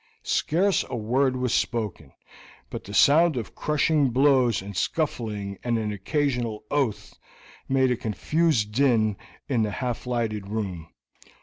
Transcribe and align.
Scarce 0.23 0.83
a 0.89 0.95
word 0.95 1.35
was 1.35 1.53
spoken, 1.53 2.11
but 2.71 2.85
the 2.85 2.93
sound 2.95 3.37
of 3.37 3.53
crushing 3.53 4.09
blows 4.09 4.59
and 4.59 4.75
scuffling, 4.75 5.59
and 5.63 5.77
an 5.77 5.91
occasional, 5.91 6.63
oath, 6.71 7.19
made 7.69 7.91
a 7.91 7.95
confused 7.95 8.71
din 8.73 9.15
in 9.47 9.61
the 9.61 9.69
half 9.69 10.07
lighted 10.07 10.47
room. 10.47 10.87